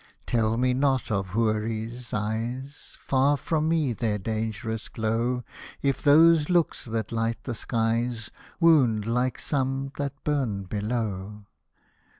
[0.25, 5.43] Tell me not of Houris' eyes;— Far from me their dangerous glow,
[5.83, 11.45] If those looks that light the skies Wound like some that burn below.